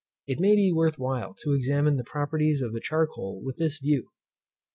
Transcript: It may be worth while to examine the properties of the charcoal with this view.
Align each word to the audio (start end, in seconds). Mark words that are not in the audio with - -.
It 0.25 0.39
may 0.39 0.55
be 0.55 0.71
worth 0.71 0.97
while 0.97 1.35
to 1.43 1.53
examine 1.53 1.95
the 1.95 2.03
properties 2.03 2.63
of 2.63 2.73
the 2.73 2.79
charcoal 2.79 3.39
with 3.43 3.57
this 3.59 3.77
view. 3.77 4.09